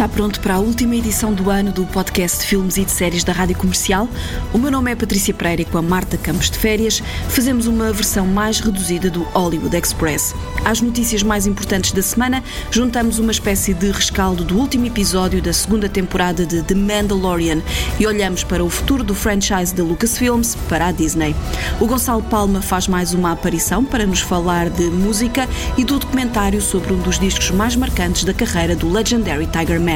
Está 0.00 0.08
pronto 0.08 0.40
para 0.40 0.54
a 0.54 0.58
última 0.58 0.96
edição 0.96 1.34
do 1.34 1.50
ano 1.50 1.72
do 1.72 1.84
podcast 1.84 2.38
de 2.38 2.46
filmes 2.46 2.78
e 2.78 2.86
de 2.86 2.90
séries 2.90 3.22
da 3.22 3.34
Rádio 3.34 3.54
Comercial? 3.58 4.08
O 4.50 4.56
meu 4.56 4.70
nome 4.70 4.90
é 4.90 4.96
Patrícia 4.96 5.34
Pereira 5.34 5.60
e 5.60 5.64
com 5.66 5.76
a 5.76 5.82
Marta 5.82 6.16
Campos 6.16 6.48
de 6.48 6.56
Férias 6.56 7.02
fazemos 7.28 7.66
uma 7.66 7.92
versão 7.92 8.26
mais 8.26 8.60
reduzida 8.60 9.10
do 9.10 9.24
Hollywood 9.24 9.76
Express. 9.76 10.34
Às 10.64 10.80
notícias 10.80 11.22
mais 11.22 11.46
importantes 11.46 11.92
da 11.92 12.00
semana, 12.00 12.42
juntamos 12.70 13.18
uma 13.18 13.30
espécie 13.30 13.74
de 13.74 13.90
rescaldo 13.90 14.42
do 14.42 14.56
último 14.56 14.86
episódio 14.86 15.42
da 15.42 15.52
segunda 15.52 15.86
temporada 15.86 16.46
de 16.46 16.62
The 16.62 16.74
Mandalorian 16.74 17.60
e 17.98 18.06
olhamos 18.06 18.42
para 18.42 18.64
o 18.64 18.70
futuro 18.70 19.04
do 19.04 19.14
franchise 19.14 19.74
da 19.74 19.84
Lucasfilms 19.84 20.56
para 20.66 20.86
a 20.86 20.92
Disney. 20.92 21.36
O 21.78 21.86
Gonçalo 21.86 22.22
Palma 22.22 22.62
faz 22.62 22.88
mais 22.88 23.12
uma 23.12 23.32
aparição 23.32 23.84
para 23.84 24.06
nos 24.06 24.20
falar 24.20 24.70
de 24.70 24.84
música 24.84 25.46
e 25.76 25.84
do 25.84 25.98
documentário 25.98 26.62
sobre 26.62 26.94
um 26.94 26.98
dos 27.00 27.18
discos 27.18 27.50
mais 27.50 27.76
marcantes 27.76 28.24
da 28.24 28.32
carreira 28.32 28.74
do 28.74 28.90
Legendary 28.90 29.46
Tiger 29.46 29.78
Man. 29.78 29.89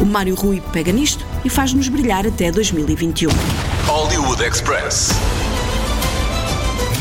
O 0.00 0.04
Mário 0.04 0.34
Rui 0.34 0.62
pega 0.72 0.92
nisto 0.92 1.26
e 1.44 1.50
faz-nos 1.50 1.88
brilhar 1.88 2.26
até 2.26 2.50
2021. 2.52 3.30
Hollywood 3.86 4.42
Express. 4.42 5.10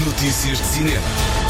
Notícias 0.05 0.57
de 0.57 0.65
cinema. 0.65 1.42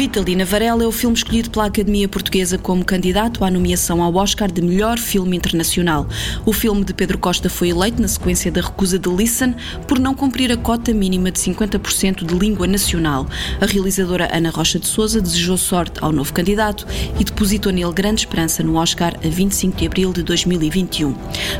Vitalina 0.00 0.46
Varela 0.46 0.82
é 0.82 0.86
o 0.86 0.92
filme 0.92 1.14
escolhido 1.14 1.50
pela 1.50 1.66
Academia 1.66 2.08
Portuguesa 2.08 2.56
como 2.56 2.82
candidato 2.82 3.44
à 3.44 3.50
nomeação 3.50 4.02
ao 4.02 4.14
Oscar 4.14 4.50
de 4.50 4.62
melhor 4.62 4.98
filme 4.98 5.36
internacional. 5.36 6.08
O 6.46 6.54
filme 6.54 6.82
de 6.82 6.94
Pedro 6.94 7.18
Costa 7.18 7.50
foi 7.50 7.68
eleito 7.68 8.00
na 8.00 8.08
sequência 8.08 8.50
da 8.50 8.62
recusa 8.62 8.98
de 8.98 9.10
Listen 9.10 9.54
por 9.86 9.98
não 9.98 10.14
cumprir 10.14 10.50
a 10.50 10.56
cota 10.56 10.94
mínima 10.94 11.30
de 11.30 11.38
50% 11.38 12.24
de 12.24 12.34
língua 12.34 12.66
nacional. 12.66 13.26
A 13.60 13.66
realizadora 13.66 14.34
Ana 14.34 14.48
Rocha 14.48 14.78
de 14.78 14.86
Souza 14.86 15.20
desejou 15.20 15.58
sorte 15.58 16.02
ao 16.02 16.12
novo 16.12 16.32
candidato 16.32 16.86
e 17.18 17.22
depositou 17.22 17.70
nele 17.70 17.92
grande 17.92 18.22
esperança 18.22 18.62
no 18.62 18.76
Oscar 18.76 19.14
a 19.22 19.28
25 19.28 19.76
de 19.76 19.86
abril 19.86 20.14
de 20.14 20.22
2021. 20.22 21.14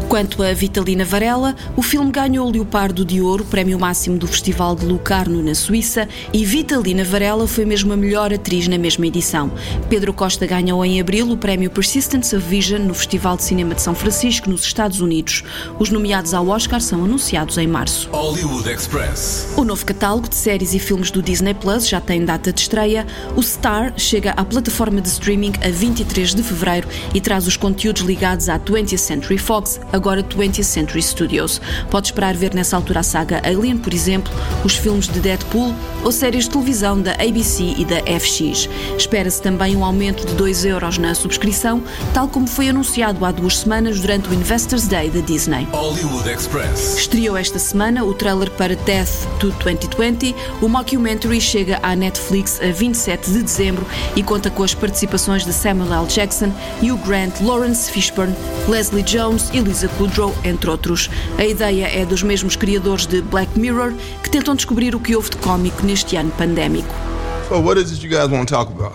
Quanto 0.08 0.42
a 0.42 0.54
Vitalina 0.54 1.04
Varela, 1.04 1.54
o 1.76 1.82
filme 1.82 2.10
ganhou 2.10 2.48
o 2.48 2.50
Leopardo 2.50 3.04
de 3.04 3.20
Ouro, 3.20 3.44
prémio 3.44 3.78
máximo 3.78 4.16
do 4.16 4.26
Festival 4.26 4.74
de 4.74 4.86
Lucarno 4.86 5.42
na 5.42 5.54
Suíça, 5.54 6.08
e 6.32 6.42
Vitalina 6.42 7.04
Varela 7.04 7.46
foi 7.46 7.66
mesmo 7.66 7.92
a 7.92 7.96
melhor 7.98 8.29
atriz 8.34 8.68
na 8.68 8.78
mesma 8.78 9.06
edição. 9.06 9.50
Pedro 9.88 10.12
Costa 10.12 10.46
ganhou 10.46 10.84
em 10.84 11.00
abril 11.00 11.30
o 11.30 11.36
prémio 11.36 11.70
Persistence 11.70 12.34
of 12.34 12.46
Vision 12.46 12.82
no 12.82 12.94
Festival 12.94 13.36
de 13.36 13.44
Cinema 13.44 13.74
de 13.74 13.82
São 13.82 13.94
Francisco, 13.94 14.48
nos 14.48 14.64
Estados 14.64 15.00
Unidos. 15.00 15.42
Os 15.78 15.90
nomeados 15.90 16.34
ao 16.34 16.48
Oscar 16.48 16.80
são 16.80 17.04
anunciados 17.04 17.58
em 17.58 17.66
março. 17.66 18.08
Hollywood 18.12 18.68
Express. 18.68 19.52
O 19.56 19.64
novo 19.64 19.84
catálogo 19.84 20.28
de 20.28 20.34
séries 20.34 20.74
e 20.74 20.78
filmes 20.78 21.10
do 21.10 21.22
Disney 21.22 21.54
Plus 21.54 21.88
já 21.88 22.00
tem 22.00 22.24
data 22.24 22.52
de 22.52 22.60
estreia. 22.60 23.06
O 23.36 23.42
Star 23.42 23.92
chega 23.96 24.32
à 24.32 24.44
plataforma 24.44 25.00
de 25.00 25.08
streaming 25.08 25.52
a 25.64 25.70
23 25.70 26.34
de 26.34 26.42
fevereiro 26.42 26.88
e 27.14 27.20
traz 27.20 27.46
os 27.46 27.56
conteúdos 27.56 28.02
ligados 28.02 28.48
à 28.48 28.58
20th 28.58 28.98
Century 28.98 29.38
Fox, 29.38 29.80
agora 29.92 30.22
20th 30.22 30.62
Century 30.62 31.02
Studios. 31.02 31.60
Pode 31.90 32.08
esperar 32.08 32.34
ver 32.34 32.54
nessa 32.54 32.76
altura 32.76 33.00
a 33.00 33.02
saga 33.02 33.42
Alien, 33.44 33.76
por 33.76 33.92
exemplo, 33.92 34.32
os 34.64 34.76
filmes 34.76 35.08
de 35.08 35.20
Deadpool 35.20 35.74
ou 36.04 36.12
séries 36.12 36.44
de 36.44 36.50
televisão 36.50 37.00
da 37.00 37.12
ABC 37.12 37.74
e 37.76 37.84
da 37.84 37.98
FX. 38.20 38.68
Espera-se 38.96 39.40
também 39.40 39.76
um 39.76 39.84
aumento 39.84 40.26
de 40.26 40.34
2 40.34 40.64
euros 40.64 40.98
na 40.98 41.14
subscrição, 41.14 41.82
tal 42.12 42.28
como 42.28 42.46
foi 42.46 42.68
anunciado 42.68 43.24
há 43.24 43.32
duas 43.32 43.58
semanas 43.58 44.00
durante 44.00 44.28
o 44.28 44.34
Investors 44.34 44.86
Day 44.86 45.10
da 45.10 45.20
Disney. 45.20 45.66
Hollywood 45.72 46.28
Express. 46.28 46.98
Estreou 46.98 47.36
esta 47.36 47.58
semana 47.58 48.04
o 48.04 48.14
trailer 48.14 48.50
para 48.52 48.76
Death 48.76 49.26
to 49.38 49.50
2020. 49.62 50.34
O 50.60 50.68
mockumentary 50.68 51.40
chega 51.40 51.78
à 51.82 51.96
Netflix 51.96 52.60
a 52.60 52.72
27 52.72 53.30
de 53.30 53.42
dezembro 53.42 53.86
e 54.14 54.22
conta 54.22 54.50
com 54.50 54.62
as 54.62 54.74
participações 54.74 55.44
de 55.44 55.52
Samuel 55.52 55.92
L. 55.92 56.06
Jackson, 56.06 56.52
Hugh 56.82 56.98
Grant, 57.06 57.40
Lawrence 57.40 57.90
Fishburne, 57.90 58.34
Leslie 58.68 59.02
Jones 59.02 59.50
e 59.52 59.60
Lisa 59.60 59.88
Kudrow, 59.88 60.34
entre 60.44 60.70
outros. 60.70 61.10
A 61.38 61.44
ideia 61.44 61.86
é 61.86 62.04
dos 62.04 62.22
mesmos 62.22 62.56
criadores 62.56 63.06
de 63.06 63.22
Black 63.22 63.58
Mirror, 63.58 63.92
que 64.22 64.30
tentam 64.30 64.54
descobrir 64.54 64.94
o 64.94 65.00
que 65.00 65.16
houve 65.16 65.30
de 65.30 65.36
cómico 65.38 65.84
neste 65.84 66.16
ano 66.16 66.30
pandémico. 66.32 67.09
So 67.50 67.58
what 67.58 67.76
is 67.78 67.90
it 67.92 68.00
you 68.00 68.08
guys 68.08 68.28
want 68.28 68.46
to 68.48 68.54
talk 68.54 68.68
about? 68.68 68.94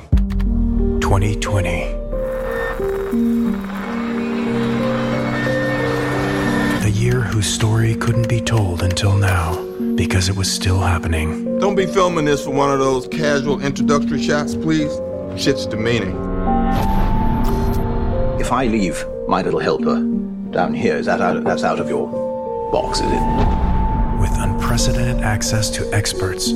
2020. 1.02 1.70
A 6.82 6.90
year 6.90 7.20
whose 7.20 7.48
story 7.48 7.96
couldn't 7.96 8.30
be 8.30 8.40
told 8.40 8.82
until 8.82 9.18
now 9.18 9.62
because 9.96 10.30
it 10.30 10.38
was 10.38 10.50
still 10.50 10.80
happening. 10.80 11.60
Don't 11.60 11.76
be 11.76 11.86
filming 11.86 12.24
this 12.24 12.46
for 12.46 12.52
one 12.52 12.72
of 12.72 12.80
those 12.80 13.10
casual 13.10 13.62
introductory 13.62 14.24
shots, 14.24 14.56
please. 14.56 15.02
Shit's 15.36 15.66
demeaning. 15.66 16.16
If 18.40 18.54
I 18.54 18.68
leave 18.68 19.06
my 19.28 19.42
little 19.42 19.60
helper 19.60 20.00
down 20.52 20.74
here, 20.74 20.96
is 20.96 21.08
that 21.08 21.20
out, 21.20 21.44
that's 21.44 21.66
out 21.66 21.82
of 21.82 21.90
your 21.90 22.08
box, 22.72 23.02
is 23.02 23.12
it? 23.12 24.22
With 24.22 24.32
unprecedented 24.38 25.26
access 25.26 25.70
to 25.72 25.94
experts, 25.94 26.54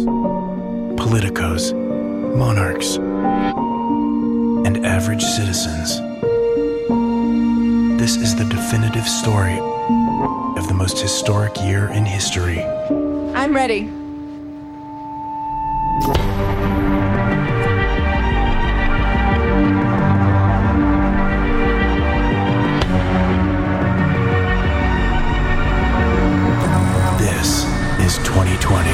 politicos, 0.96 1.74
monarchs, 2.36 2.98
and 4.66 4.86
average 4.86 5.24
citizens. 5.24 6.00
This 8.00 8.16
is 8.16 8.36
the 8.36 8.46
definitive 8.46 9.08
story 9.08 9.60
of 10.58 10.68
the 10.68 10.74
most 10.74 11.00
historic 11.00 11.56
year 11.62 11.90
in 11.90 12.06
history. 12.06 12.62
I'm 12.62 13.56
ready. 13.56 13.90
This 27.20 27.66
is 28.00 28.18
2020. 28.26 28.90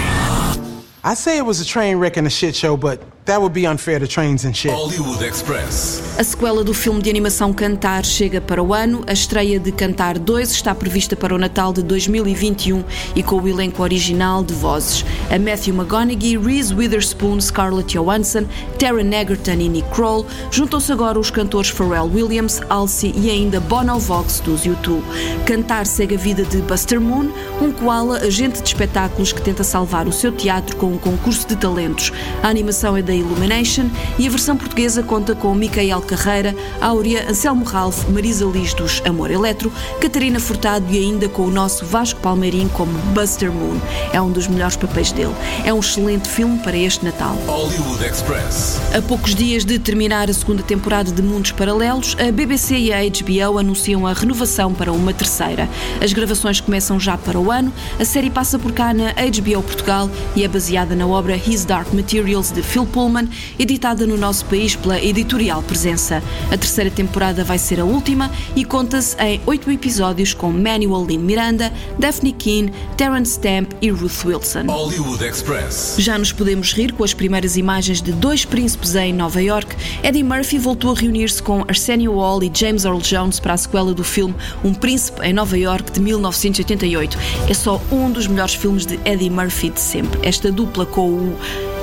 I 1.03 1.13
say 1.13 1.38
it 1.38 1.46
was 1.46 1.62
a 1.62 1.66
train 1.66 1.97
wreck 1.97 2.17
and 2.17 2.25
a 2.25 2.29
shit 2.29 2.56
show, 2.56 2.75
but 2.75 3.02
that 3.25 3.40
would 3.40 3.53
be 3.53 3.66
unfair 3.66 4.00
to 4.00 4.08
trains 4.08 4.46
and 4.46 4.53
shit. 4.53 4.72
Hollywood 4.72 5.24
Express. 5.24 6.02
A 6.18 6.24
sequela 6.24 6.63
do 6.63 6.74
filme 6.74 7.02
de 7.02 7.09
animação 7.09 7.52
Cantar 7.52 8.06
chega 8.06 8.40
para 8.40 8.62
o 8.62 8.74
ano. 8.74 9.03
A 9.08 9.13
estreia 9.13 9.59
de 9.59 9.72
Cantar 9.72 10.19
2 10.19 10.52
está 10.52 10.75
prevista 10.75 11.16
para 11.16 11.34
o 11.34 11.38
Natal 11.38 11.74
de 11.74 11.81
2021 11.81 12.84
e 13.16 13.24
com 13.24 13.41
o 13.41 13.47
elenco 13.47 13.81
original 13.81 14.44
de 14.44 14.53
vozes. 14.53 15.03
A 15.30 15.40
Matthew 15.40 15.74
McConaughey, 15.75 16.38
Reese 16.38 16.74
Witherspoon, 16.74 17.41
Scarlett 17.41 17.97
Johansson, 17.97 18.46
Taron 18.78 19.12
Egerton 19.12 19.53
e 19.53 19.69
Nick 19.69 19.90
Kroll. 19.90 20.25
Juntam-se 20.52 20.91
agora 20.91 21.19
os 21.19 21.31
cantores 21.31 21.69
Pharrell 21.69 22.12
Williams, 22.14 22.62
Halsey 22.69 23.14
e 23.18 23.30
ainda 23.31 23.59
Bono 23.59 24.00
Vox 24.00 24.40
dos 24.40 24.66
YouTube. 24.66 25.03
Cantar 25.46 25.88
segue 25.88 26.16
a 26.16 26.18
vida 26.18 26.44
de 26.44 26.58
Buster 26.58 27.02
Moon, 27.02 27.31
um 27.59 27.72
koala 27.72 28.19
agente 28.19 28.62
de 28.62 28.68
espetáculos 28.68 29.34
que 29.34 29.41
tenta 29.41 29.64
salvar 29.64 30.08
o 30.08 30.14
seu 30.14 30.31
teatro 30.31 30.75
com 30.75 30.94
um 30.94 30.97
concurso 30.97 31.47
de 31.47 31.56
talentos. 31.56 32.12
A 32.44 32.50
animação 32.50 32.96
é 32.96 33.02
da 33.02 33.15
Illumination 33.16 33.90
e 34.20 34.28
a 34.28 34.30
versão 34.30 34.58
portuguesa 34.58 35.02
conta 35.02 35.34
com 35.34 35.53
Micael 35.56 36.02
Carreira, 36.02 36.56
Áurea, 36.81 37.30
Anselmo 37.30 37.64
Ralph, 37.66 38.08
Marisa 38.09 38.46
Liz 38.46 38.74
dos 38.74 39.02
Amor 39.06 39.31
Eletro, 39.31 39.72
Catarina 40.00 40.40
Furtado 40.40 40.86
e 40.92 40.98
ainda 40.98 41.28
com 41.30 41.44
o 41.44 41.52
nosso 41.52 41.86
Vasco 41.86 42.20
Palmeirim 42.20 42.68
como 42.70 42.92
Buster 43.14 43.52
Moon. 43.52 43.80
É 44.14 44.22
um 44.22 44.31
dos 44.31 44.48
melhores 44.48 44.76
papéis 44.76 45.12
dele. 45.12 45.34
É 45.64 45.74
um 45.74 45.80
excelente 45.80 46.28
filme 46.30 46.59
para 46.59 46.78
este 46.78 47.06
Natal. 47.06 47.36
Hollywood 47.48 48.03
Express. 48.03 48.80
A 48.96 49.02
poucos 49.02 49.34
dias 49.34 49.66
de 49.66 49.79
terminar 49.79 50.29
a 50.29 50.34
segunda 50.34 50.64
temporada 50.64 51.12
de 51.12 51.22
Mundos 51.22 51.52
Paralelos, 51.52 52.16
a 52.20 52.32
BBC 52.32 52.76
e 52.78 52.94
a 52.94 53.00
HBO 53.03 53.58
anunciam 53.58 54.06
a 54.06 54.14
renovação 54.14 54.73
para 54.73 54.91
uma 54.91 55.14
terceira. 55.14 55.70
As 56.02 56.14
gravações 56.14 56.59
começam 56.59 57.00
já 57.00 57.17
para 57.17 57.40
o 57.40 57.52
ano, 57.52 57.72
a 58.00 58.06
série 58.06 58.29
passa 58.29 58.58
por 58.59 58.72
cá 58.72 58.94
na 58.94 59.12
HBO 59.12 59.64
Portugal 59.64 60.09
e 60.35 60.44
é 60.44 60.47
baseada 60.47 60.96
na 60.96 61.08
obra 61.08 61.35
His 61.35 61.66
Dark 61.66 61.94
Materials 61.94 62.52
de 62.52 62.62
Phil 62.62 62.85
Pullman, 63.05 63.29
editada 63.59 64.07
no 64.07 64.17
nosso 64.17 64.46
país 64.46 64.75
pela 64.75 64.99
editorial 64.99 65.61
Presença. 65.61 66.23
A 66.52 66.57
terceira 66.57 66.90
temporada 66.90 67.43
vai 67.43 67.59
ser 67.59 67.79
a 67.79 67.85
última 67.85 68.31
e 68.55 68.66
conta-se 68.66 69.16
em 69.22 69.40
oito 69.46 69.69
episódios 69.69 70.34
com 70.34 70.52
Manuel 70.52 71.05
Lynn 71.05 71.19
Miranda, 71.19 71.72
Daphne 71.99 72.34
Keane, 72.34 72.73
Terence 72.97 73.34
Stamp 73.34 73.73
e 73.79 73.90
Ruth 73.91 74.25
Wilson. 74.25 74.66
Hollywood 74.67 75.23
Express. 75.23 75.96
Já 75.99 76.17
nos 76.17 76.31
podemos 76.31 76.73
rir 76.73 76.93
com 76.93 77.03
as 77.03 77.13
primeiras 77.13 77.57
imagens 77.57 78.02
de 78.02 78.11
dois 78.11 78.43
príncipes 78.43 78.96
em 78.96 79.13
Nova 79.13 79.41
York. 79.41 79.75
Eddie 80.02 80.23
Murphy 80.23 80.57
voltou 80.57 80.91
a 80.91 80.96
reunir-se 80.96 81.43
com 81.43 81.61
Arsenio 81.67 82.16
Hall 82.16 82.43
e 82.43 82.52
James 82.52 82.85
Earl 82.85 82.99
Jones 82.99 83.40
para 83.40 83.53
a 83.53 83.57
sequela 83.57 83.93
do 83.93 84.03
filme 84.03 84.34
Um 84.63 84.73
Príncipe 84.73 85.22
em 85.22 85.34
Nova 85.34 85.57
York 85.57 85.91
de 85.91 85.99
1988. 85.99 87.17
É 87.47 87.53
só 87.53 87.79
um 87.91 88.09
dos 88.09 88.25
melhores 88.25 88.55
filmes 88.55 88.85
de 88.85 88.99
Eddie 89.05 89.29
Murphy 89.29 89.69
de 89.69 89.79
sempre. 89.79 90.19
Esta 90.28 90.52
dupla 90.52 90.87
com 90.87 91.09
o 91.09 91.37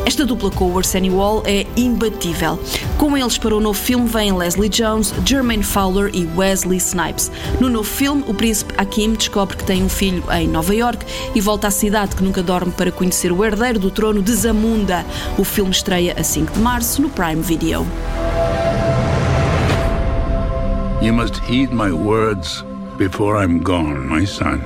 Esta 0.04 0.26
dupla 0.26 0.50
com 0.50 0.70
o 0.70 0.78
Arsenio 0.78 1.16
Hall 1.16 1.42
é 1.46 1.64
imbatível. 1.76 2.58
Com 2.98 3.16
eles 3.16 3.38
para 3.38 3.54
o 3.54 3.60
novo 3.60 3.78
filme 3.78 4.08
vêm 4.08 4.36
Leslie 4.36 4.68
Jones, 4.68 5.14
Jermaine 5.24 5.62
Fowler 5.62 6.10
e 6.12 6.28
Wesley 6.36 6.78
Snipes. 6.78 7.30
No 7.60 7.68
novo 7.68 7.88
filme, 7.88 8.24
o 8.26 8.34
príncipe 8.34 8.74
Hakim 8.76 9.12
descobre 9.12 9.56
que 9.56 9.64
tem 9.64 9.82
um 9.82 9.88
filho 9.88 10.24
em 10.32 10.48
Nova 10.48 10.74
York 10.74 11.06
e 11.34 11.40
volta 11.40 11.68
à 11.68 11.70
cidade 11.70 12.16
que 12.16 12.24
nunca 12.24 12.42
dorme 12.42 12.72
para 12.72 12.90
conhecer 12.90 13.30
o 13.30 13.44
herdeiro 13.44 13.78
do 13.78 13.90
trono 13.90 14.20
de 14.20 14.34
Zamunda. 14.34 15.04
O 15.38 15.44
filme 15.44 15.70
estreia 15.70 16.14
a 16.18 16.24
5 16.24 16.52
de 16.52 16.58
março 16.58 17.00
no 17.00 17.08
Prime 17.08 17.40
Video. 17.40 17.86
You 21.00 21.14
must 21.14 21.40
heed 21.48 21.72
my 21.72 21.92
words 21.92 22.64
before 22.98 23.42
I'm 23.42 23.60
gone, 23.60 24.08
my 24.08 24.26
son. 24.26 24.60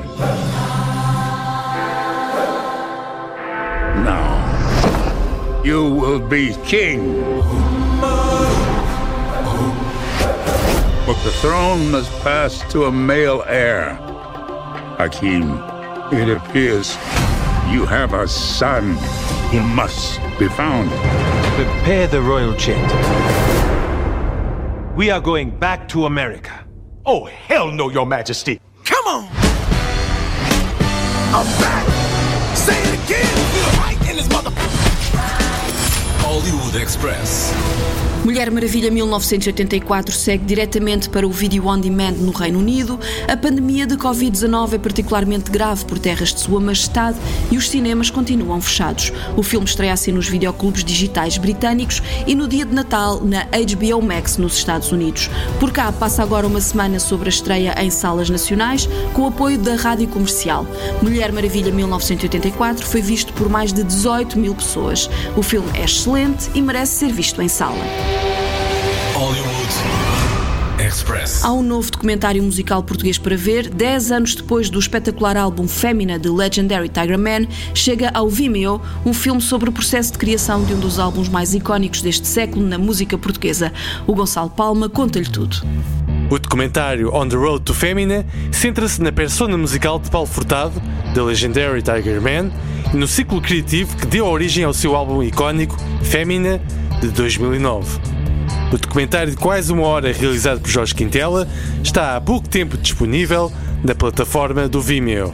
You 5.67 5.91
will 5.91 6.21
be 6.21 6.55
king. 6.65 7.21
But 11.05 11.19
the 11.25 11.33
throne 11.41 11.91
must 11.91 12.13
pass 12.21 12.63
to 12.71 12.85
a 12.85 12.93
male 12.93 13.43
heir. 13.49 13.97
Hakim, 14.97 15.59
it 16.13 16.29
appears 16.29 16.95
you 17.69 17.85
have 17.85 18.15
a 18.15 18.29
son 18.29 18.97
He 19.51 19.59
must 19.59 20.21
be 20.39 20.47
found. 20.47 20.89
Prepare 21.57 22.07
the 22.07 22.23
royal 22.23 22.55
jet. 22.55 22.87
We 24.97 25.11
are 25.11 25.21
going 25.21 25.51
back 25.51 25.89
to 25.89 26.07
America. 26.07 26.65
Oh, 27.05 27.25
hell 27.25 27.73
no, 27.73 27.91
Your 27.91 28.07
Majesty. 28.07 28.61
Come 28.85 29.07
on! 29.09 29.29
I'm 31.35 31.66
Express. 36.77 37.55
Mulher 38.27 38.51
Maravilha 38.51 38.91
1984 38.91 40.13
segue 40.13 40.45
diretamente 40.45 41.09
para 41.09 41.25
o 41.25 41.31
vídeo 41.31 41.69
on 41.69 41.79
demand 41.79 42.15
no 42.19 42.33
Reino 42.33 42.59
Unido. 42.59 42.99
A 43.29 43.37
pandemia 43.37 43.87
de 43.87 43.95
Covid-19 43.95 44.73
é 44.73 44.79
particularmente 44.79 45.49
grave 45.49 45.85
por 45.85 45.97
terras 45.97 46.35
de 46.35 46.41
Sua 46.41 46.59
Majestade 46.59 47.17
e 47.53 47.57
os 47.57 47.71
cinemas 47.71 48.11
continuam 48.11 48.61
fechados. 48.61 49.13
O 49.37 49.45
filme 49.45 49.65
estreia-se 49.65 50.11
nos 50.11 50.29
videoclubes 50.29 50.83
digitais 50.83 51.39
britânicos 51.39 52.03
e 52.27 52.35
no 52.35 52.49
dia 52.49 52.67
de 52.67 52.75
Natal 52.75 53.21
na 53.25 53.45
HBO 53.45 54.03
Max 54.03 54.39
nos 54.39 54.57
Estados 54.57 54.91
Unidos. 54.91 55.31
Por 55.61 55.71
cá 55.71 55.93
passa 55.93 56.21
agora 56.21 56.49
uma 56.49 56.61
semana 56.61 56.99
sobre 56.99 57.29
a 57.29 57.31
estreia 57.31 57.77
em 57.81 57.91
salas 57.91 58.29
nacionais 58.29 58.89
com 59.13 59.23
o 59.23 59.27
apoio 59.27 59.57
da 59.57 59.77
Rádio 59.77 60.09
Comercial. 60.09 60.67
Mulher 61.01 61.31
Maravilha 61.31 61.71
1984 61.71 62.85
foi 62.85 63.01
visto 63.01 63.33
por 63.35 63.49
mais 63.49 63.73
de 63.73 63.85
18 63.85 64.37
mil 64.37 64.55
pessoas. 64.57 65.09
O 65.37 65.45
filme 65.45 65.71
é 65.75 65.85
excelente 65.85 66.51
e 66.57 66.61
merece 66.67 66.97
ser 66.97 67.13
visto 67.13 67.41
em 67.41 67.49
sala. 67.49 67.79
Express. 70.85 71.45
Há 71.45 71.53
um 71.53 71.63
novo 71.63 71.91
documentário 71.91 72.43
musical 72.43 72.83
português 72.83 73.19
para 73.19 73.37
ver. 73.37 73.69
Dez 73.69 74.13
anos 74.13 74.35
depois 74.35 74.69
do 74.69 74.79
espetacular 74.79 75.37
álbum 75.37 75.67
Fémina 75.67 76.19
de 76.19 76.29
Legendary 76.29 76.89
Tiger 76.89 77.19
Man, 77.19 77.47
chega 77.75 78.11
ao 78.13 78.29
Vimeo 78.29 78.81
um 79.05 79.13
filme 79.13 79.41
sobre 79.41 79.69
o 79.69 79.73
processo 79.73 80.13
de 80.13 80.19
criação 80.19 80.65
de 80.65 80.75
um 80.75 80.81
dos 80.81 80.99
álbuns 80.99 81.29
mais 81.29 81.55
icónicos 81.55 82.03
deste 82.03 82.27
século 82.27 82.67
na 82.67 82.79
música 82.79 83.17
portuguesa. 83.17 83.73
O 84.07 84.15
Gonçalo 84.15 84.51
Palma 84.51 84.89
conta-lhe 84.89 85.29
tudo. 85.29 85.57
O 86.29 86.41
documentário 86.41 87.15
On 87.15 87.29
the 87.29 87.37
Road 87.37 87.63
to 87.63 87.73
Femina 87.73 88.27
centra-se 88.51 89.01
na 89.01 89.13
persona 89.13 89.57
musical 89.57 90.01
de 90.01 90.11
Paulo 90.11 90.27
Furtado, 90.27 90.83
da 91.15 91.23
Legendary 91.23 91.81
Tiger 91.83 92.21
Man, 92.21 92.51
e 92.93 92.97
no 92.97 93.07
ciclo 93.07 93.41
criativo 93.41 93.97
que 93.97 94.07
deu 94.07 94.27
origem 94.27 94.65
ao 94.65 94.75
seu 94.75 94.97
álbum 94.97 95.23
icónico 95.23 95.77
Fémina, 96.03 96.61
de 97.01 97.09
2009. 97.11 98.01
O 98.73 98.77
documentário 98.77 99.31
de 99.31 99.37
quase 99.37 99.73
uma 99.73 99.87
hora 99.87 100.13
realizado 100.13 100.61
por 100.61 100.69
Jorge 100.69 100.97
Quintela 100.97 101.47
está 101.81 102.17
há 102.17 102.21
pouco 102.21 102.49
tempo 102.49 102.77
disponível 102.77 103.53
na 103.85 103.95
plataforma 103.95 104.69
do 104.69 104.81
Vimeo. 104.81 105.33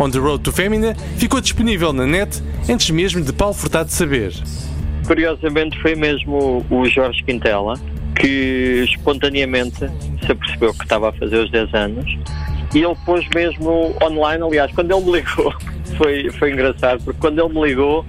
On 0.00 0.10
the 0.10 0.18
Road 0.18 0.42
to 0.42 0.50
Femina 0.50 0.96
ficou 1.16 1.40
disponível 1.40 1.92
na 1.92 2.06
net 2.06 2.42
antes 2.68 2.90
mesmo 2.90 3.22
de 3.22 3.32
Paulo 3.32 3.54
Furtado 3.54 3.92
saber. 3.92 4.32
Curiosamente 5.06 5.80
foi 5.80 5.94
mesmo 5.94 6.66
o 6.68 6.84
Jorge 6.86 7.22
Quintela 7.22 7.78
que 8.18 8.84
espontaneamente 8.84 9.88
se 10.28 10.32
apercebeu 10.32 10.74
que 10.74 10.84
estava 10.84 11.08
a 11.08 11.12
fazer 11.12 11.36
os 11.36 11.50
10 11.50 11.74
anos 11.74 12.18
e 12.74 12.82
ele 12.82 12.96
pôs 13.06 13.26
mesmo 13.34 13.96
online, 14.02 14.44
aliás, 14.44 14.70
quando 14.72 14.94
ele 14.94 15.04
me 15.06 15.12
ligou, 15.12 15.54
foi, 15.96 16.30
foi 16.32 16.52
engraçado, 16.52 17.02
porque 17.02 17.18
quando 17.18 17.40
ele 17.40 17.54
me 17.54 17.66
ligou 17.66 18.04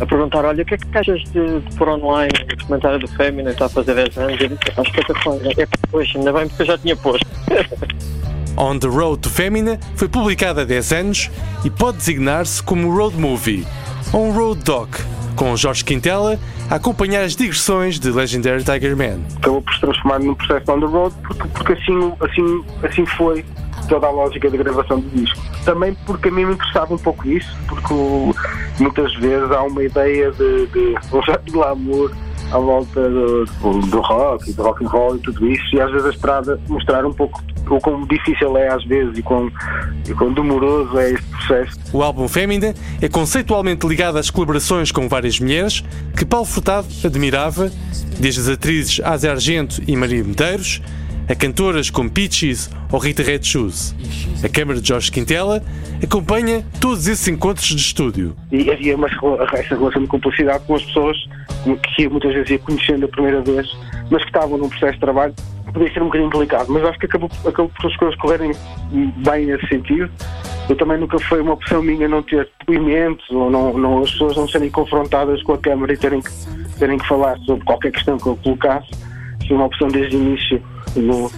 a 0.00 0.06
perguntar, 0.06 0.46
olha, 0.46 0.62
o 0.62 0.66
que 0.66 0.74
é 0.74 0.78
que 0.78 0.98
achas 0.98 1.22
de, 1.24 1.60
de 1.60 1.76
pôr 1.76 1.88
online 1.88 2.32
o 2.42 2.56
documentário 2.56 2.98
do 2.98 3.08
Fémina, 3.08 3.50
está 3.50 3.66
a 3.66 3.68
fazer 3.68 3.94
10 3.94 4.18
anos, 4.18 4.38
acho 4.76 4.92
que 4.92 5.00
é, 5.00 5.62
é 5.62 5.68
pois, 5.90 6.10
ainda 6.16 6.32
bem 6.32 6.48
porque 6.48 6.62
eu 6.62 6.66
já 6.66 6.78
tinha 6.78 6.96
posto. 6.96 7.26
On 8.56 8.78
the 8.78 8.88
Road 8.88 9.20
to 9.20 9.30
Femina 9.30 9.78
foi 9.94 10.08
publicado 10.08 10.60
há 10.60 10.64
10 10.64 10.92
anos 10.92 11.30
e 11.64 11.70
pode 11.70 11.98
designar-se 11.98 12.62
como 12.62 12.94
road 12.94 13.16
movie 13.16 13.66
ou 14.12 14.26
um 14.26 14.32
road 14.32 14.62
doc, 14.64 14.96
com 15.40 15.56
Jorge 15.56 15.82
Quintela 15.82 16.38
a 16.68 16.74
acompanhar 16.74 17.22
as 17.22 17.34
digressões 17.34 17.98
de 17.98 18.10
Legendary 18.10 18.62
Tiger 18.62 18.94
Man. 18.94 19.20
Acabou 19.38 19.62
por 19.62 19.72
se 19.72 19.80
transformar 19.80 20.18
num 20.18 20.34
processo 20.34 20.70
on 20.70 20.80
the 20.80 20.86
road 20.86 21.14
porque, 21.22 21.48
porque 21.48 21.72
assim, 21.72 22.12
assim, 22.20 22.64
assim 22.82 23.06
foi 23.06 23.42
toda 23.88 24.06
a 24.06 24.10
lógica 24.10 24.50
da 24.50 24.58
gravação 24.58 25.00
do 25.00 25.08
disco. 25.08 25.40
Também 25.64 25.96
porque 26.04 26.28
a 26.28 26.30
mim 26.30 26.44
me 26.44 26.52
interessava 26.52 26.92
um 26.92 26.98
pouco 26.98 27.26
isso, 27.26 27.56
porque 27.66 27.94
muitas 28.78 29.14
vezes 29.14 29.50
há 29.50 29.62
uma 29.62 29.82
ideia 29.82 30.30
de, 30.30 30.66
de 30.66 30.94
um 31.10 31.22
certo 31.24 31.50
glamour 31.50 32.12
à 32.52 32.58
volta 32.58 33.08
do, 33.08 33.46
do 33.86 34.00
rock 34.00 34.50
e 34.50 34.52
do 34.52 34.62
rock 34.62 34.84
and 34.84 34.88
roll 34.88 35.16
e 35.16 35.20
tudo 35.20 35.46
isso, 35.46 35.74
e 35.74 35.80
às 35.80 35.90
vezes 35.90 36.06
a 36.06 36.10
estrada 36.10 36.60
mostrar 36.68 37.06
um 37.06 37.14
pouco 37.14 37.40
o 37.70 37.80
quão 37.80 38.04
difícil 38.06 38.56
é 38.58 38.68
às 38.68 38.84
vezes 38.84 39.16
e 39.16 39.22
quão, 39.22 39.50
e 40.06 40.12
quão 40.12 40.34
demoroso 40.34 40.98
é 40.98 41.12
O 41.92 42.02
álbum 42.02 42.28
Fémina 42.28 42.74
é 43.00 43.08
conceitualmente 43.08 43.86
ligado 43.86 44.18
às 44.18 44.30
colaborações 44.30 44.92
com 44.92 45.08
várias 45.08 45.40
mulheres 45.40 45.84
que 46.16 46.24
Paulo 46.24 46.46
Furtado 46.46 46.86
admirava, 47.04 47.70
desde 48.18 48.40
as 48.40 48.48
atrizes 48.48 49.00
Ásia 49.00 49.32
Argento 49.32 49.82
e 49.86 49.96
Maria 49.96 50.22
Medeiros, 50.22 50.80
a 51.28 51.34
cantoras 51.34 51.90
como 51.90 52.10
Peaches 52.10 52.70
ou 52.90 52.98
Rita 52.98 53.22
Red 53.22 53.42
Shoes. 53.44 53.94
A 54.44 54.48
Câmara 54.48 54.80
de 54.80 54.88
Jorge 54.88 55.12
Quintela 55.12 55.62
acompanha 56.02 56.64
todos 56.80 57.06
esses 57.06 57.26
encontros 57.28 57.66
de 57.66 57.76
estúdio. 57.76 58.34
E 58.50 58.68
havia 58.70 58.96
uma, 58.96 59.08
essa 59.52 59.76
relação 59.76 60.02
de 60.02 60.08
cumplicidade 60.08 60.64
com 60.66 60.74
as 60.74 60.82
pessoas 60.82 61.16
que 61.96 62.08
muitas 62.08 62.32
vezes 62.32 62.50
ia 62.50 62.58
conhecendo 62.58 63.04
a 63.04 63.08
primeira 63.08 63.40
vez, 63.42 63.68
mas 64.10 64.22
que 64.22 64.28
estavam 64.28 64.58
num 64.58 64.68
processo 64.68 64.94
de 64.94 65.00
trabalho 65.00 65.34
podia 65.72 65.92
ser 65.92 66.02
um 66.02 66.06
bocadinho 66.06 66.30
delicado, 66.30 66.72
mas 66.72 66.84
acho 66.84 66.98
que 66.98 67.06
acabou, 67.06 67.30
acabou 67.46 67.68
por 67.68 67.86
as 67.86 67.96
coisas 67.96 68.18
correrem 68.18 68.52
bem 69.24 69.46
nesse 69.46 69.66
sentido. 69.68 70.10
Eu 70.70 70.76
também 70.76 70.98
nunca 70.98 71.18
foi 71.18 71.40
uma 71.40 71.54
opção 71.54 71.82
minha 71.82 72.06
não 72.06 72.22
ter 72.22 72.48
depoimentos 72.60 73.28
ou 73.30 73.50
não, 73.50 73.76
não, 73.76 74.02
as 74.04 74.12
pessoas 74.12 74.36
não 74.36 74.46
serem 74.46 74.70
confrontadas 74.70 75.42
com 75.42 75.54
a 75.54 75.58
Câmara 75.58 75.92
e 75.92 75.96
terem 75.96 76.22
que, 76.22 76.30
terem 76.78 76.96
que 76.96 77.08
falar 77.08 77.36
sobre 77.38 77.64
qualquer 77.64 77.90
questão 77.90 78.16
que 78.16 78.28
eu 78.28 78.36
colocasse. 78.36 78.88
Foi 79.48 79.56
uma 79.56 79.66
opção 79.66 79.88
desde 79.88 80.16
o 80.16 80.20
início 80.20 80.62
no, 80.94 81.28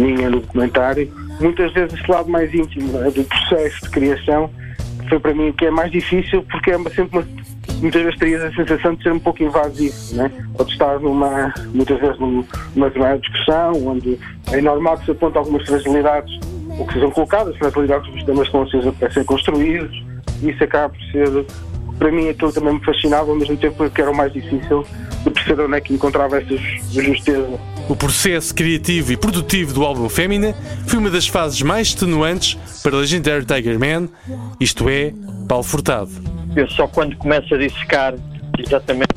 minha 0.00 0.28
no 0.28 0.40
documentário. 0.40 1.08
Muitas 1.40 1.72
vezes 1.72 1.94
esse 1.94 2.10
lado 2.10 2.28
mais 2.28 2.52
íntimo 2.52 2.88
né, 2.88 3.08
do 3.12 3.22
processo 3.22 3.82
de 3.82 3.90
criação 3.90 4.50
foi 5.08 5.20
para 5.20 5.32
mim 5.32 5.52
que 5.52 5.66
é 5.66 5.70
mais 5.70 5.92
difícil 5.92 6.42
porque 6.50 6.72
é 6.72 6.78
sempre 6.90 7.18
uma, 7.18 7.28
muitas 7.80 8.02
vezes 8.02 8.18
terias 8.18 8.42
a 8.42 8.52
sensação 8.52 8.96
de 8.96 9.02
ser 9.04 9.12
um 9.12 9.20
pouco 9.20 9.44
invasivo, 9.44 9.94
né? 10.14 10.28
Pode 10.56 10.72
estar 10.72 10.98
numa, 10.98 11.54
muitas 11.72 12.00
vezes 12.00 12.18
numa 12.18 12.44
determinada 12.74 13.20
discussão 13.20 13.86
onde 13.86 14.18
é 14.50 14.60
normal 14.60 14.98
que 14.98 15.04
se 15.04 15.10
aponte 15.12 15.38
algumas 15.38 15.64
fragilidades 15.68 16.51
ou 16.82 16.86
que 16.86 16.94
sejam 16.94 17.10
colocadas, 17.12 17.56
fragilidades 17.56 18.06
dos 18.06 18.16
sistemas 18.16 18.48
que 18.48 18.56
estão 18.56 18.94
a 19.00 19.10
ser 19.10 19.24
construídos 19.24 20.02
e 20.42 20.50
isso 20.50 20.64
acaba 20.64 20.92
por 20.92 21.00
ser, 21.12 21.46
para 21.96 22.10
mim 22.10 22.28
aquilo 22.28 22.52
também 22.52 22.74
me 22.74 22.84
fascinava 22.84 23.30
ao 23.30 23.36
mesmo 23.36 23.56
tempo 23.56 23.88
que 23.88 24.00
era 24.00 24.10
o 24.10 24.16
mais 24.16 24.32
difícil 24.32 24.84
de 25.22 25.30
perceber 25.30 25.62
onde 25.62 25.76
é 25.76 25.80
que 25.80 25.94
encontrava 25.94 26.38
essa 26.38 26.56
justeza. 26.90 27.60
O 27.88 27.94
processo 27.94 28.52
criativo 28.52 29.12
e 29.12 29.16
produtivo 29.16 29.72
do 29.72 29.84
álbum 29.84 30.08
Fémina 30.08 30.54
foi 30.88 30.98
uma 30.98 31.10
das 31.10 31.28
fases 31.28 31.62
mais 31.62 31.88
extenuantes 31.88 32.58
para 32.82 32.96
Legendary 32.96 33.44
Tiger 33.44 33.78
Man, 33.78 34.08
isto 34.58 34.88
é, 34.88 35.12
Paulo 35.48 35.62
Furtado. 35.62 36.10
Eu 36.56 36.68
só 36.68 36.88
quando 36.88 37.16
começo 37.16 37.54
a 37.54 37.58
dissecar 37.58 38.14
exatamente 38.58 39.12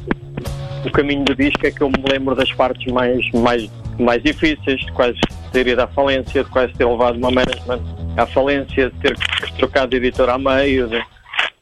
o 0.85 0.91
caminho 0.91 1.25
do 1.25 1.35
disco 1.35 1.65
é 1.65 1.71
que 1.71 1.81
eu 1.81 1.89
me 1.89 2.03
lembro 2.07 2.35
das 2.35 2.51
partes 2.53 2.91
mais, 2.93 3.27
mais, 3.31 3.67
mais 3.99 4.21
difíceis, 4.23 4.81
de 4.81 4.91
quase 4.91 5.19
ter 5.51 5.67
ido 5.67 5.81
à 5.81 5.87
falência, 5.87 6.43
de 6.43 6.49
quase 6.49 6.73
ter 6.73 6.85
levado 6.85 7.17
uma 7.17 7.31
management 7.31 7.81
à 8.17 8.25
falência, 8.25 8.89
de 8.89 8.99
ter 8.99 9.17
trocado 9.57 9.91
de 9.91 9.97
editor 9.97 10.29
a 10.29 10.37
meio, 10.37 10.87
de, 10.87 11.01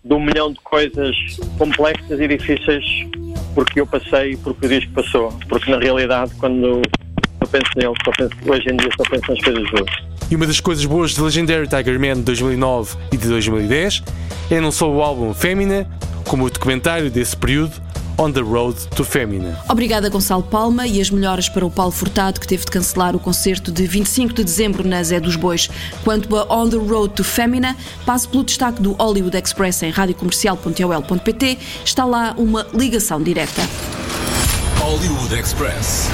de 0.03 0.13
um 0.13 0.19
milhão 0.19 0.51
de 0.51 0.59
coisas 0.61 1.15
complexas 1.57 2.19
e 2.19 2.27
difíceis 2.27 2.85
porque 3.53 3.79
eu 3.79 3.87
passei 3.87 4.31
e 4.31 4.37
porque 4.37 4.65
o 4.65 4.69
disco 4.69 4.91
passou. 4.93 5.31
Porque 5.47 5.69
na 5.69 5.77
realidade, 5.77 6.33
quando 6.39 6.65
eu 6.65 7.47
penso 7.47 7.69
nele, 7.75 7.93
só 8.03 8.11
penso, 8.17 8.35
hoje 8.47 8.69
em 8.69 8.77
dia 8.77 8.89
só 8.97 9.03
penso 9.09 9.31
nas 9.31 9.41
coisas 9.41 9.71
boas. 9.71 9.91
E 10.31 10.35
uma 10.35 10.47
das 10.47 10.59
coisas 10.59 10.85
boas 10.85 11.11
de 11.11 11.21
Legendary 11.21 11.67
Tiger 11.67 11.99
Man 11.99 12.15
de 12.15 12.23
2009 12.23 12.97
e 13.11 13.17
de 13.17 13.27
2010 13.27 14.03
é 14.49 14.59
não 14.59 14.71
só 14.71 14.89
o 14.89 15.01
álbum 15.01 15.33
Fémina, 15.33 15.87
como 16.27 16.45
o 16.45 16.49
documentário 16.49 17.11
desse 17.11 17.37
período, 17.37 17.73
On 18.17 18.31
the 18.31 18.41
Road 18.41 18.87
to 18.95 19.03
Femina. 19.03 19.59
Obrigada, 19.69 20.09
Gonçalo 20.09 20.43
Palma, 20.43 20.85
e 20.87 21.01
as 21.01 21.09
melhoras 21.09 21.49
para 21.49 21.65
o 21.65 21.71
Paulo 21.71 21.91
Furtado, 21.91 22.39
que 22.39 22.47
teve 22.47 22.65
de 22.65 22.71
cancelar 22.71 23.15
o 23.15 23.19
concerto 23.19 23.71
de 23.71 23.85
25 23.87 24.33
de 24.33 24.43
dezembro 24.43 24.87
na 24.87 25.01
Zé 25.03 25.19
dos 25.19 25.35
Bois. 25.35 25.69
Quanto 26.03 26.35
a 26.35 26.45
On 26.53 26.69
the 26.69 26.77
Road 26.77 27.13
to 27.15 27.23
Femina, 27.23 27.75
passo 28.05 28.29
pelo 28.29 28.43
destaque 28.43 28.81
do 28.81 28.93
Hollywood 28.93 29.35
Express 29.37 29.83
em 29.83 29.89
radiocomercial.ol.pt. 29.89 31.57
Está 31.83 32.05
lá 32.05 32.33
uma 32.37 32.67
ligação 32.73 33.21
direta. 33.21 33.61
Hollywood 34.79 35.33
Express. 35.33 36.09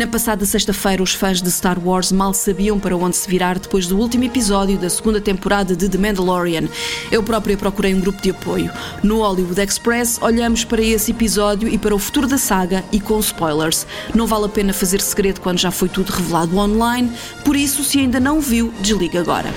Na 0.00 0.06
passada 0.06 0.46
sexta-feira, 0.46 1.02
os 1.02 1.12
fãs 1.12 1.42
de 1.42 1.50
Star 1.50 1.78
Wars 1.78 2.10
mal 2.10 2.32
sabiam 2.32 2.80
para 2.80 2.96
onde 2.96 3.14
se 3.18 3.28
virar 3.28 3.58
depois 3.58 3.86
do 3.86 3.98
último 3.98 4.24
episódio 4.24 4.78
da 4.78 4.88
segunda 4.88 5.20
temporada 5.20 5.76
de 5.76 5.90
The 5.90 5.98
Mandalorian. 5.98 6.70
Eu 7.12 7.22
própria 7.22 7.54
procurei 7.54 7.94
um 7.94 8.00
grupo 8.00 8.22
de 8.22 8.30
apoio. 8.30 8.72
No 9.02 9.18
Hollywood 9.18 9.60
Express, 9.60 10.18
olhamos 10.22 10.64
para 10.64 10.80
esse 10.80 11.10
episódio 11.10 11.68
e 11.68 11.76
para 11.76 11.94
o 11.94 11.98
futuro 11.98 12.26
da 12.26 12.38
saga 12.38 12.82
e 12.90 12.98
com 12.98 13.20
spoilers. 13.20 13.86
Não 14.14 14.26
vale 14.26 14.46
a 14.46 14.48
pena 14.48 14.72
fazer 14.72 15.02
segredo 15.02 15.42
quando 15.42 15.58
já 15.58 15.70
foi 15.70 15.90
tudo 15.90 16.08
revelado 16.12 16.56
online, 16.56 17.12
por 17.44 17.54
isso, 17.54 17.84
se 17.84 17.98
ainda 17.98 18.18
não 18.18 18.40
viu, 18.40 18.72
desliga 18.80 19.20
agora. 19.20 19.52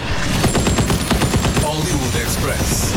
Hollywood 1.61 2.17
Express. 2.17 2.91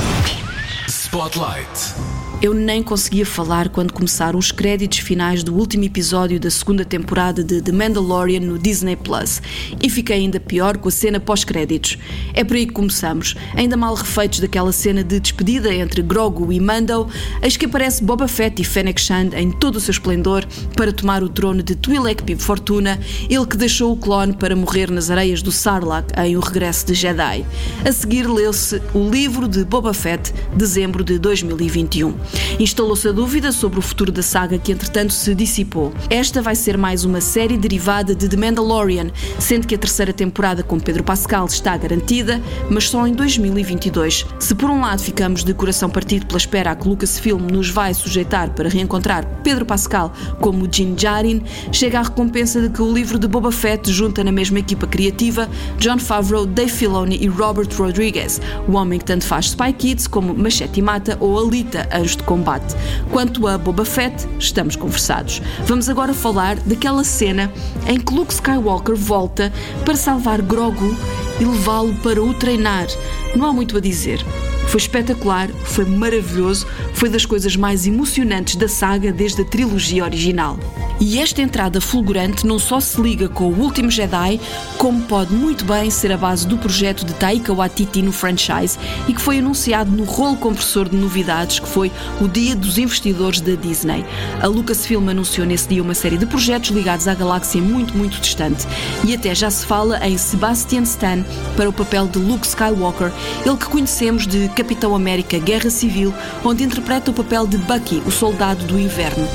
Spotlight. 0.88 2.15
Eu 2.42 2.52
nem 2.52 2.82
conseguia 2.82 3.24
falar 3.24 3.70
quando 3.70 3.94
começaram 3.94 4.38
os 4.38 4.52
créditos 4.52 4.98
finais 4.98 5.42
do 5.42 5.54
último 5.54 5.84
episódio 5.84 6.38
da 6.38 6.50
segunda 6.50 6.84
temporada 6.84 7.42
de 7.42 7.62
The 7.62 7.72
Mandalorian 7.72 8.40
no 8.40 8.58
Disney 8.58 8.94
Plus. 8.94 9.40
E 9.82 9.88
fiquei 9.88 10.16
ainda 10.16 10.38
pior 10.38 10.76
com 10.76 10.88
a 10.88 10.92
cena 10.92 11.18
pós-créditos. 11.18 11.96
É 12.34 12.44
por 12.44 12.58
aí 12.58 12.66
que 12.66 12.74
começamos. 12.74 13.34
Ainda 13.54 13.74
mal 13.74 13.94
refeitos 13.94 14.40
daquela 14.40 14.70
cena 14.70 15.02
de 15.02 15.18
despedida 15.18 15.74
entre 15.74 16.02
Grogu 16.02 16.52
e 16.52 16.60
Mando, 16.60 17.08
eis 17.40 17.56
que 17.56 17.64
aparece 17.64 18.04
Boba 18.04 18.28
Fett 18.28 18.60
e 18.60 18.64
Fennec 18.66 19.00
Shand 19.00 19.30
em 19.34 19.50
todo 19.50 19.76
o 19.76 19.80
seu 19.80 19.92
esplendor 19.92 20.44
para 20.76 20.92
tomar 20.92 21.22
o 21.22 21.30
trono 21.30 21.62
de 21.62 21.74
Twi'lek 21.74 22.22
Pib 22.22 22.38
Fortuna, 22.38 23.00
ele 23.30 23.46
que 23.46 23.56
deixou 23.56 23.92
o 23.92 23.96
clone 23.96 24.34
para 24.34 24.54
morrer 24.54 24.90
nas 24.90 25.10
areias 25.10 25.40
do 25.40 25.50
Sarlacc 25.50 26.12
em 26.20 26.36
O 26.36 26.40
Regresso 26.40 26.84
de 26.84 26.92
Jedi. 26.92 27.46
A 27.82 27.90
seguir 27.90 28.28
leu-se 28.28 28.82
o 28.92 29.08
livro 29.08 29.48
de 29.48 29.64
Boba 29.64 29.94
Fett, 29.94 30.34
dezembro 30.54 31.02
de 31.02 31.18
2021. 31.18 32.26
Instalou-se 32.58 33.08
a 33.08 33.12
dúvida 33.12 33.52
sobre 33.52 33.78
o 33.78 33.82
futuro 33.82 34.10
da 34.10 34.22
saga 34.22 34.58
que 34.58 34.72
entretanto 34.72 35.12
se 35.12 35.34
dissipou. 35.34 35.92
Esta 36.08 36.40
vai 36.40 36.54
ser 36.54 36.78
mais 36.78 37.04
uma 37.04 37.20
série 37.20 37.56
derivada 37.56 38.14
de 38.14 38.28
The 38.28 38.36
Mandalorian, 38.36 39.10
sendo 39.38 39.66
que 39.66 39.74
a 39.74 39.78
terceira 39.78 40.12
temporada 40.12 40.62
com 40.62 40.78
Pedro 40.78 41.04
Pascal 41.04 41.46
está 41.46 41.76
garantida, 41.76 42.40
mas 42.70 42.88
só 42.88 43.06
em 43.06 43.12
2022. 43.12 44.26
Se 44.38 44.54
por 44.54 44.70
um 44.70 44.80
lado 44.80 45.02
ficamos 45.02 45.44
de 45.44 45.52
coração 45.54 45.90
partido 45.90 46.26
pela 46.26 46.38
espera 46.38 46.74
que 46.74 46.88
Lucasfilm 46.88 47.46
nos 47.50 47.70
vai 47.70 47.92
sujeitar 47.94 48.50
para 48.50 48.68
reencontrar 48.68 49.26
Pedro 49.42 49.64
Pascal 49.64 50.12
como 50.40 50.68
Jin 50.70 50.94
Djarin, 50.94 51.42
chega 51.72 52.00
a 52.00 52.02
recompensa 52.02 52.60
de 52.60 52.70
que 52.70 52.82
o 52.82 52.92
livro 52.92 53.18
de 53.18 53.28
Boba 53.28 53.52
Fett 53.52 53.92
junta 53.92 54.24
na 54.24 54.32
mesma 54.32 54.58
equipa 54.58 54.86
criativa 54.86 55.48
John 55.78 55.98
Favreau, 55.98 56.46
Dave 56.46 56.70
Filoni 56.70 57.18
e 57.20 57.28
Robert 57.28 57.68
Rodriguez, 57.76 58.40
o 58.68 58.72
homem 58.72 58.98
que 58.98 59.04
tanto 59.04 59.24
faz 59.24 59.50
Spy 59.50 59.72
Kids 59.72 60.06
como 60.06 60.34
Machete 60.34 60.82
Mata 60.82 61.16
ou 61.20 61.38
Alita, 61.38 61.88
de 62.16 62.22
Combate. 62.24 62.74
Quanto 63.10 63.46
a 63.46 63.58
Boba 63.58 63.84
Fett, 63.84 64.26
estamos 64.38 64.76
conversados. 64.76 65.40
Vamos 65.64 65.88
agora 65.88 66.14
falar 66.14 66.56
daquela 66.60 67.04
cena 67.04 67.52
em 67.86 67.98
que 67.98 68.14
Luke 68.14 68.32
Skywalker 68.32 68.96
volta 68.96 69.52
para 69.84 69.96
salvar 69.96 70.42
Grogu 70.42 70.96
e 71.40 71.44
levá-lo 71.44 71.94
para 71.96 72.22
o 72.22 72.34
treinar. 72.34 72.86
Não 73.34 73.46
há 73.46 73.52
muito 73.52 73.76
a 73.76 73.80
dizer. 73.80 74.24
Foi 74.66 74.80
espetacular, 74.80 75.48
foi 75.64 75.84
maravilhoso, 75.84 76.66
foi 76.92 77.08
das 77.08 77.24
coisas 77.24 77.56
mais 77.56 77.86
emocionantes 77.86 78.56
da 78.56 78.68
saga 78.68 79.12
desde 79.12 79.42
a 79.42 79.44
trilogia 79.44 80.04
original. 80.04 80.58
E 80.98 81.18
esta 81.18 81.42
entrada 81.42 81.80
fulgurante 81.80 82.46
não 82.46 82.58
só 82.58 82.80
se 82.80 83.00
liga 83.00 83.28
com 83.28 83.44
o 83.44 83.60
último 83.60 83.90
Jedi, 83.90 84.40
como 84.78 85.02
pode 85.02 85.32
muito 85.34 85.64
bem 85.64 85.90
ser 85.90 86.10
a 86.10 86.16
base 86.16 86.46
do 86.46 86.56
projeto 86.56 87.04
de 87.04 87.12
Taika 87.14 87.52
Waititi 87.52 88.00
no 88.00 88.12
franchise 88.12 88.78
e 89.06 89.12
que 89.12 89.20
foi 89.20 89.38
anunciado 89.38 89.90
no 89.90 90.04
rolo 90.04 90.36
compressor 90.36 90.88
de 90.88 90.96
novidades 90.96 91.58
que 91.58 91.68
foi 91.68 91.92
o 92.20 92.26
Dia 92.26 92.56
dos 92.56 92.78
Investidores 92.78 93.40
da 93.40 93.54
Disney. 93.54 94.04
A 94.40 94.46
Lucasfilm 94.46 95.08
anunciou 95.10 95.46
nesse 95.46 95.68
dia 95.68 95.82
uma 95.82 95.94
série 95.94 96.16
de 96.16 96.24
projetos 96.24 96.70
ligados 96.70 97.06
à 97.06 97.14
galáxia 97.14 97.60
muito, 97.60 97.94
muito 97.94 98.18
distante 98.18 98.66
e 99.04 99.14
até 99.14 99.34
já 99.34 99.50
se 99.50 99.66
fala 99.66 99.98
em 100.06 100.16
Sebastian 100.16 100.82
Stan 100.82 101.22
para 101.56 101.68
o 101.68 101.72
papel 101.72 102.06
de 102.08 102.18
Luke 102.18 102.46
Skywalker, 102.46 103.12
ele 103.44 103.56
que 103.56 103.66
conhecemos 103.66 104.26
de 104.26 104.48
Capitão 104.56 104.94
América 104.94 105.38
Guerra 105.38 105.68
Civil, 105.68 106.14
onde 106.42 106.64
interpreta 106.64 107.10
o 107.10 107.14
papel 107.14 107.46
de 107.46 107.58
Bucky, 107.58 108.02
o 108.06 108.10
soldado 108.10 108.64
do 108.64 108.80
inverno. 108.80 109.28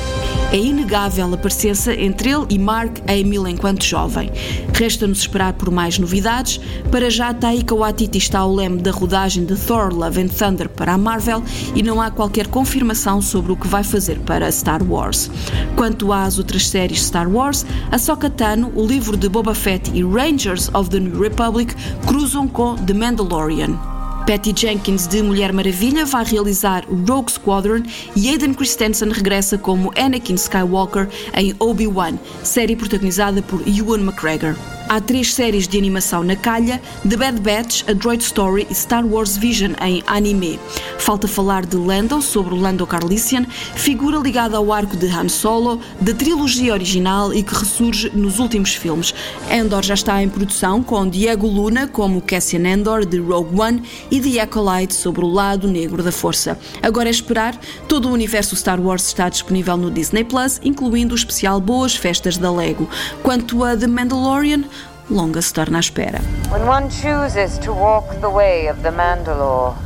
É 0.50 0.58
inegável 0.58 1.32
a 1.32 1.36
parecença 1.36 1.94
entre 1.94 2.28
ele 2.28 2.44
e 2.50 2.58
Mark 2.58 2.98
Hamill 3.08 3.46
enquanto 3.46 3.84
jovem. 3.84 4.32
Resta-nos 4.74 5.20
esperar 5.20 5.52
por 5.52 5.70
mais 5.70 5.96
novidades. 5.96 6.60
Para 6.90 7.08
já, 7.08 7.32
Taika 7.32 7.72
Waititi 7.72 8.18
está 8.18 8.40
ao 8.40 8.52
leme 8.52 8.82
da 8.82 8.90
rodagem 8.90 9.44
de 9.44 9.54
Thor 9.54 9.94
Love 9.94 10.22
and 10.22 10.28
Thunder 10.28 10.68
para 10.68 10.92
a 10.92 10.98
Marvel 10.98 11.40
e 11.72 11.84
não 11.84 12.02
há 12.02 12.10
qualquer 12.10 12.48
confirmação 12.48 13.22
sobre 13.22 13.52
o 13.52 13.56
que 13.56 13.68
vai 13.68 13.84
fazer 13.84 14.18
para 14.18 14.50
Star 14.50 14.82
Wars. 14.82 15.30
Quanto 15.76 16.12
às 16.12 16.36
outras 16.36 16.68
séries 16.68 17.06
Star 17.06 17.30
Wars, 17.30 17.64
Ahsoka 17.92 18.28
Tano, 18.28 18.72
o 18.74 18.84
livro 18.84 19.16
de 19.16 19.28
Boba 19.28 19.54
Fett 19.54 19.88
e 19.94 20.02
Rangers 20.02 20.68
of 20.74 20.90
the 20.90 20.98
New 20.98 21.18
Republic 21.18 21.74
cruzam 22.06 22.48
com 22.48 22.74
The 22.74 22.92
Mandalorian. 22.92 23.91
Patty 24.32 24.54
Jenkins 24.56 25.06
de 25.06 25.22
Mulher 25.22 25.52
Maravilha 25.52 26.06
vai 26.06 26.24
realizar 26.24 26.86
Rogue 27.06 27.30
Squadron 27.30 27.82
e 28.16 28.30
Aiden 28.30 28.54
Christensen 28.54 29.10
regressa 29.10 29.58
como 29.58 29.92
Anakin 29.94 30.36
Skywalker 30.36 31.06
em 31.34 31.54
Obi-Wan, 31.58 32.18
série 32.42 32.74
protagonizada 32.74 33.42
por 33.42 33.60
Ewan 33.68 34.00
McGregor. 34.00 34.56
Há 34.92 35.00
três 35.00 35.32
séries 35.32 35.66
de 35.66 35.78
animação 35.78 36.22
na 36.22 36.36
calha: 36.36 36.78
The 37.08 37.16
Bad 37.16 37.40
Batch, 37.40 37.82
A 37.88 37.94
Droid 37.94 38.22
Story 38.22 38.66
e 38.68 38.74
Star 38.74 39.06
Wars 39.06 39.38
Vision 39.38 39.72
em 39.80 40.02
anime. 40.06 40.60
Falta 40.98 41.26
falar 41.26 41.64
de 41.64 41.76
Lando, 41.76 42.20
sobre 42.20 42.52
o 42.52 42.58
Lando 42.58 42.86
Carlisian, 42.86 43.46
figura 43.74 44.18
ligada 44.18 44.58
ao 44.58 44.70
arco 44.70 44.94
de 44.94 45.06
Han 45.06 45.30
Solo, 45.30 45.80
da 45.98 46.12
trilogia 46.12 46.74
original 46.74 47.32
e 47.32 47.42
que 47.42 47.54
ressurge 47.54 48.10
nos 48.14 48.38
últimos 48.38 48.74
filmes. 48.74 49.14
Endor 49.50 49.82
já 49.82 49.94
está 49.94 50.22
em 50.22 50.28
produção, 50.28 50.82
com 50.82 51.08
Diego 51.08 51.46
Luna 51.46 51.86
como 51.86 52.20
Cassian 52.20 52.68
Endor 52.68 53.06
de 53.06 53.18
Rogue 53.18 53.58
One 53.58 53.82
e 54.10 54.20
The 54.20 54.40
Acolyte 54.40 54.92
sobre 54.92 55.24
o 55.24 55.28
lado 55.28 55.68
negro 55.68 56.02
da 56.02 56.12
força. 56.12 56.58
Agora 56.82 57.08
é 57.08 57.10
esperar, 57.10 57.58
todo 57.88 58.10
o 58.10 58.12
universo 58.12 58.54
Star 58.54 58.78
Wars 58.78 59.06
está 59.06 59.30
disponível 59.30 59.78
no 59.78 59.90
Disney 59.90 60.22
Plus, 60.22 60.60
incluindo 60.62 61.14
o 61.14 61.16
especial 61.16 61.62
Boas 61.62 61.96
Festas 61.96 62.36
da 62.36 62.52
Lego. 62.52 62.86
Quanto 63.22 63.64
a 63.64 63.74
The 63.74 63.86
Mandalorian, 63.86 64.64
longa 65.10 65.42
se 65.42 65.52
torna 65.52 65.78
à 65.78 65.80
espera. 65.80 66.20
When 66.50 66.66
one 66.66 66.88
chooses 66.90 67.58
to 67.60 67.72
walk 67.72 68.20
the 68.20 68.30
way 68.30 68.66
of 68.68 68.82
the 68.82 68.90
Mandalore, 68.90 69.76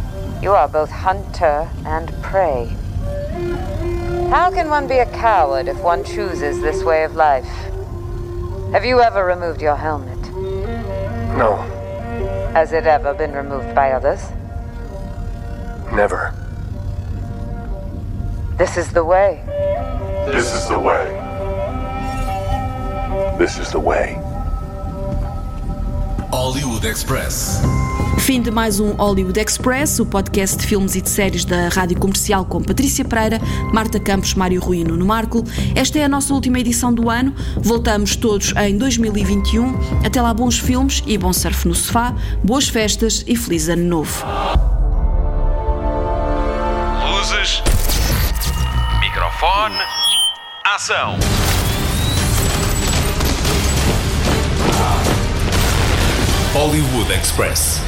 you 0.42 0.52
are 0.52 0.68
both 0.68 0.90
hunter 0.90 1.68
and 1.85 2.12
prey. 2.23 2.68
How 4.30 4.50
can 4.50 4.68
one 4.68 4.87
be 4.88 4.99
a 4.99 5.06
coward 5.06 5.68
if 5.68 5.78
one 5.82 6.04
chooses 6.04 6.61
this 6.61 6.82
way 6.82 7.04
of 7.04 7.14
life? 7.14 7.46
Have 8.73 8.85
you 8.85 9.00
ever 9.00 9.25
removed 9.25 9.62
your 9.62 9.76
helmet? 9.76 10.18
No, 11.38 11.56
Has 12.52 12.73
it 12.73 12.87
ever 12.87 13.12
been 13.14 13.32
removed 13.32 13.75
by 13.75 13.92
others? 13.92 14.20
never. 15.92 16.35
This 18.58 18.76
is 18.76 18.90
the 18.92 19.04
way. 19.04 19.42
This 20.26 20.52
is 20.54 20.68
the 20.68 20.78
way. 20.78 21.04
This 23.38 23.58
is 23.58 23.70
the 23.70 23.78
way. 23.80 24.18
Hollywood 26.36 26.86
Express. 26.86 27.62
Fim 28.18 28.42
de 28.42 28.50
mais 28.50 28.78
um 28.78 28.92
Hollywood 28.92 29.40
Express, 29.40 29.98
o 30.00 30.04
podcast 30.04 30.58
de 30.58 30.66
filmes 30.66 30.94
e 30.94 31.00
de 31.00 31.08
séries 31.08 31.46
da 31.46 31.70
Rádio 31.70 31.98
Comercial 31.98 32.44
com 32.44 32.62
Patrícia 32.62 33.06
Pereira, 33.06 33.40
Marta 33.72 33.98
Campos, 33.98 34.34
Mário 34.34 34.60
Rui 34.60 34.80
e 34.80 34.84
Nuno 34.84 35.06
Marco. 35.06 35.42
Esta 35.74 35.98
é 35.98 36.04
a 36.04 36.08
nossa 36.10 36.34
última 36.34 36.60
edição 36.60 36.92
do 36.92 37.08
ano. 37.08 37.34
Voltamos 37.56 38.16
todos 38.16 38.52
em 38.54 38.76
2021. 38.76 40.04
Até 40.04 40.20
lá, 40.20 40.34
bons 40.34 40.58
filmes 40.58 41.02
e 41.06 41.16
bom 41.16 41.32
surf 41.32 41.66
no 41.66 41.74
sofá, 41.74 42.14
boas 42.44 42.68
festas 42.68 43.24
e 43.26 43.34
feliz 43.34 43.70
ano 43.70 43.84
novo. 43.84 44.26
Luzes. 47.14 47.62
Microfone. 49.00 49.78
Ação. 50.66 51.16
Hollywood 56.58 57.10
Express. 57.10 57.85